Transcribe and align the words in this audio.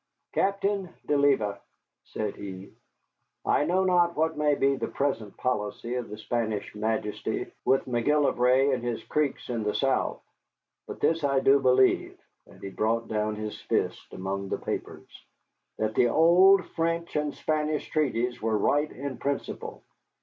"Captain 0.33 0.89
de 1.05 1.15
Leyba," 1.15 1.59
said 2.05 2.35
he, 2.35 2.73
"I 3.45 3.65
know 3.65 3.83
not 3.83 4.15
what 4.17 4.35
may 4.35 4.55
be 4.55 4.75
the 4.75 4.87
present 4.87 5.37
policy 5.37 5.93
of 5.93 6.09
his 6.09 6.21
Spanish 6.21 6.73
Majesty 6.73 7.51
with 7.65 7.85
McGillivray 7.85 8.73
and 8.73 8.83
his 8.83 9.03
Creeks 9.03 9.47
in 9.47 9.61
the 9.63 9.75
south, 9.75 10.19
but 10.87 11.01
this 11.01 11.23
I 11.23 11.39
do 11.39 11.59
believe," 11.59 12.17
and 12.47 12.59
he 12.63 12.71
brought 12.71 13.09
down 13.09 13.35
his 13.35 13.61
fist 13.61 14.11
among 14.11 14.49
the 14.49 14.57
papers, 14.57 15.07
"that 15.77 15.93
the 15.93 16.07
old 16.07 16.65
French 16.69 17.15
and 17.15 17.31
Spanish 17.35 17.87
treaties 17.87 18.41
were 18.41 18.57
right 18.57 18.91
in 18.91 19.19
principle. 19.19 19.83